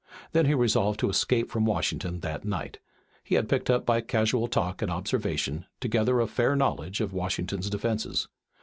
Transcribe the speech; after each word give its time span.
Then 0.31 0.47
he 0.47 0.55
resolved 0.55 0.99
to 1.01 1.11
escape 1.11 1.51
from 1.51 1.63
Washington 1.63 2.21
that 2.21 2.43
night. 2.43 2.79
He 3.23 3.35
had 3.35 3.47
picked 3.47 3.69
up 3.69 3.85
by 3.85 4.01
casual 4.01 4.47
talk 4.47 4.81
and 4.81 4.89
observation 4.89 5.67
together 5.79 6.19
a 6.19 6.25
fair 6.25 6.55
knowledge 6.55 7.01
of 7.01 7.13
Washington's 7.13 7.69
defenses. 7.69 8.27